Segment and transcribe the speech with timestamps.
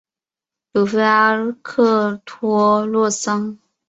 [0.73, 3.59] 鲁菲阿克托洛桑。